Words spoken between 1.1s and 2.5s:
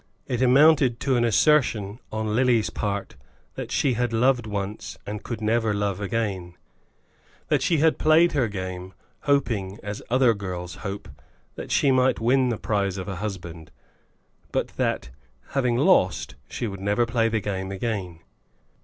an assertion on